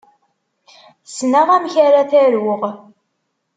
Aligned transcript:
Ssneɣ 1.09 1.47
amek 1.55 1.75
ara 1.85 2.09
t-aruɣ. 2.09 2.61